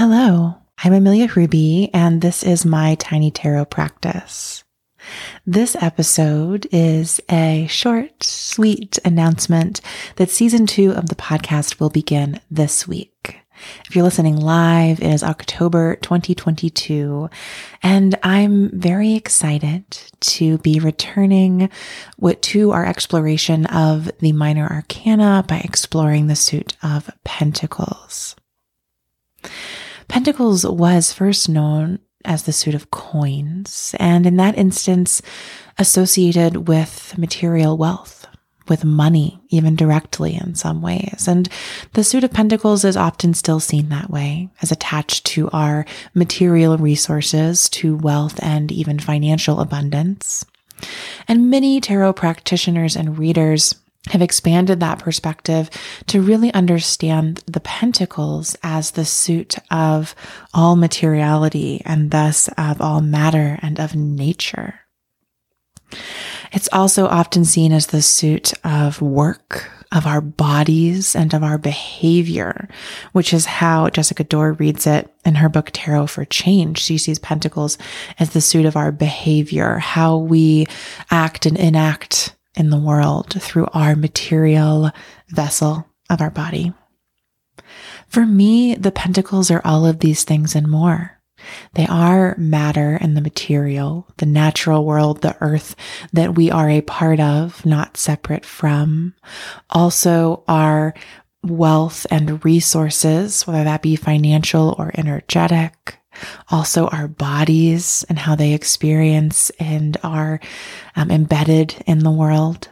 [0.00, 0.54] Hello,
[0.84, 4.62] I'm Amelia Ruby, and this is my tiny tarot practice.
[5.44, 9.80] This episode is a short, sweet announcement
[10.14, 13.40] that season two of the podcast will begin this week.
[13.88, 17.28] If you're listening live, it is October 2022,
[17.82, 21.70] and I'm very excited to be returning
[22.22, 28.36] to our exploration of the minor arcana by exploring the suit of pentacles.
[30.08, 35.22] Pentacles was first known as the suit of coins, and in that instance,
[35.78, 38.26] associated with material wealth,
[38.68, 41.26] with money, even directly in some ways.
[41.28, 41.48] And
[41.92, 46.76] the suit of pentacles is often still seen that way, as attached to our material
[46.76, 50.44] resources, to wealth, and even financial abundance.
[51.26, 53.74] And many tarot practitioners and readers
[54.06, 55.68] have expanded that perspective
[56.06, 60.14] to really understand the pentacles as the suit of
[60.54, 64.80] all materiality and thus of all matter and of nature.
[66.52, 71.58] It's also often seen as the suit of work, of our bodies, and of our
[71.58, 72.68] behavior,
[73.12, 76.78] which is how Jessica Dore reads it in her book Tarot for Change.
[76.78, 77.78] She sees pentacles
[78.18, 80.66] as the suit of our behavior, how we
[81.10, 84.90] act and enact in the world through our material
[85.30, 86.72] vessel of our body.
[88.08, 91.18] For me, the pentacles are all of these things and more.
[91.74, 95.76] They are matter and the material, the natural world, the earth
[96.12, 99.14] that we are a part of, not separate from.
[99.70, 100.94] Also, our
[101.44, 105.97] wealth and resources, whether that be financial or energetic,
[106.50, 110.40] also our bodies and how they experience and are
[110.96, 112.68] um, embedded in the world.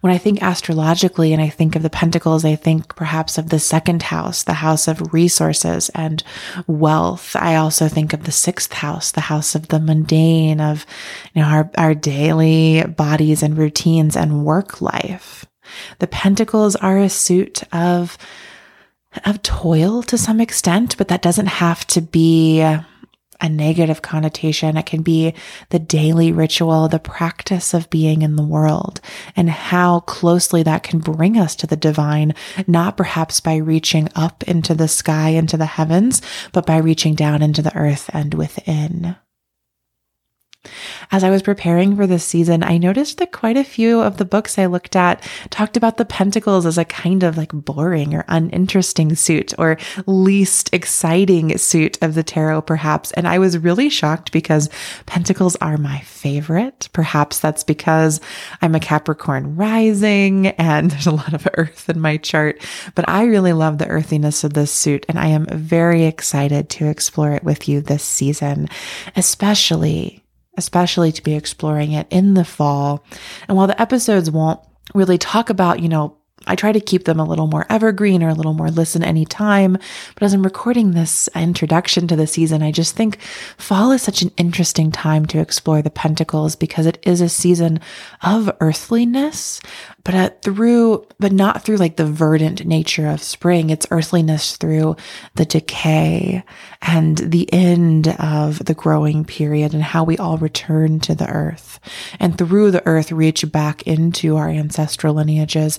[0.00, 3.58] When I think astrologically and I think of the pentacles, I think perhaps of the
[3.58, 6.22] second house, the house of resources and
[6.66, 7.36] wealth.
[7.36, 10.86] I also think of the sixth house, the house of the mundane, of
[11.34, 15.44] you know our, our daily bodies and routines and work life.
[15.98, 18.16] The pentacles are a suit of
[19.24, 22.64] of toil to some extent, but that doesn't have to be
[23.40, 24.76] a negative connotation.
[24.76, 25.34] It can be
[25.70, 29.00] the daily ritual, the practice of being in the world,
[29.34, 32.34] and how closely that can bring us to the divine,
[32.66, 36.20] not perhaps by reaching up into the sky, into the heavens,
[36.52, 39.16] but by reaching down into the earth and within.
[41.12, 44.24] As I was preparing for this season, I noticed that quite a few of the
[44.24, 48.24] books I looked at talked about the pentacles as a kind of like boring or
[48.28, 49.76] uninteresting suit or
[50.06, 53.10] least exciting suit of the tarot, perhaps.
[53.12, 54.70] And I was really shocked because
[55.06, 56.88] pentacles are my favorite.
[56.92, 58.20] Perhaps that's because
[58.62, 63.24] I'm a Capricorn rising and there's a lot of earth in my chart, but I
[63.24, 67.42] really love the earthiness of this suit and I am very excited to explore it
[67.42, 68.68] with you this season,
[69.16, 70.19] especially
[70.56, 73.04] especially to be exploring it in the fall.
[73.48, 74.60] And while the episodes won't
[74.94, 76.16] really talk about, you know,
[76.46, 79.74] I try to keep them a little more evergreen or a little more listen anytime.
[80.14, 83.20] But as I'm recording this introduction to the season, I just think
[83.58, 87.78] fall is such an interesting time to explore the pentacles because it is a season
[88.22, 89.60] of earthliness,
[90.02, 93.68] but uh, through, but not through like the verdant nature of spring.
[93.68, 94.96] It's earthliness through
[95.34, 96.42] the decay
[96.80, 101.78] and the end of the growing period and how we all return to the earth
[102.18, 105.78] and through the earth reach back into our ancestral lineages,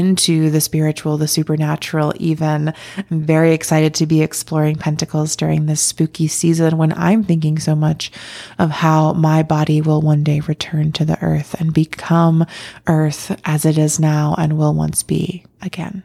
[0.00, 2.72] into the spiritual, the supernatural, even.
[2.96, 7.76] I'm very excited to be exploring pentacles during this spooky season when I'm thinking so
[7.76, 8.10] much
[8.58, 12.46] of how my body will one day return to the earth and become
[12.86, 16.02] earth as it is now and will once be again.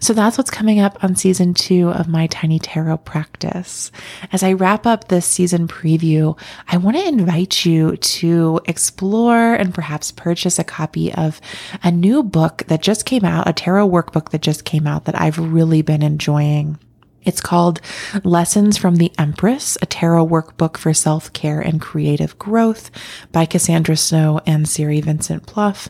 [0.00, 3.90] So that's what's coming up on season two of my tiny tarot practice.
[4.32, 6.38] As I wrap up this season preview,
[6.68, 11.40] I want to invite you to explore and perhaps purchase a copy of
[11.82, 15.20] a new book that just came out, a tarot workbook that just came out that
[15.20, 16.78] I've really been enjoying.
[17.24, 17.80] It's called
[18.22, 22.90] Lessons from the Empress, a tarot workbook for self care and creative growth
[23.32, 25.88] by Cassandra Snow and Siri Vincent Plouffe.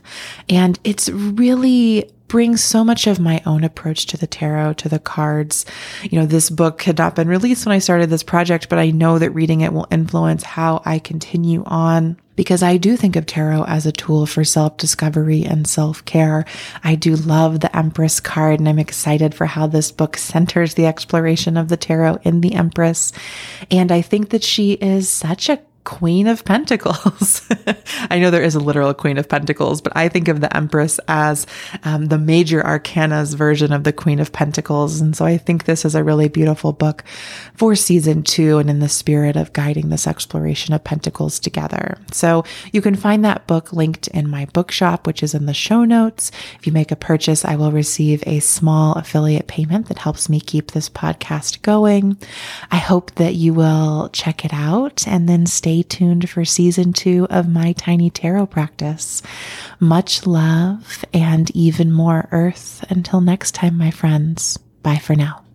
[0.48, 4.98] And it's really brings so much of my own approach to the tarot, to the
[4.98, 5.66] cards.
[6.02, 8.90] You know, this book had not been released when I started this project, but I
[8.90, 13.26] know that reading it will influence how I continue on because I do think of
[13.26, 16.44] tarot as a tool for self discovery and self care.
[16.84, 20.86] I do love the Empress card, and I'm excited for how this book centers the
[20.86, 23.12] exploration of the tarot in the Empress.
[23.72, 27.40] And I think that she is such a Queen of Pentacles.
[28.10, 31.00] I know there is a literal Queen of Pentacles, but I think of the Empress
[31.08, 31.46] as
[31.82, 35.00] um, the major arcana's version of the Queen of Pentacles.
[35.00, 37.04] And so I think this is a really beautiful book
[37.54, 41.96] for season two and in the spirit of guiding this exploration of Pentacles together.
[42.12, 45.86] So you can find that book linked in my bookshop, which is in the show
[45.86, 46.30] notes.
[46.58, 50.38] If you make a purchase, I will receive a small affiliate payment that helps me
[50.38, 52.18] keep this podcast going.
[52.70, 55.46] I hope that you will check it out and then
[55.78, 59.22] stay tuned for season two of my tiny tarot practice.
[59.78, 62.84] Much love and even more earth.
[62.90, 64.58] Until next time, my friends.
[64.82, 65.47] Bye for now.